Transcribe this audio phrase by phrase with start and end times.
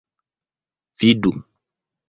[0.99, 1.31] vidu